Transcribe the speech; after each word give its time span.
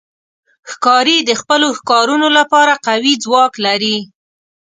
ښکاري 0.71 1.17
د 1.23 1.31
خپلو 1.41 1.67
ښکارونو 1.79 2.27
لپاره 2.37 2.73
قوي 2.87 3.13
ځواک 3.23 3.53
لري. 3.65 3.97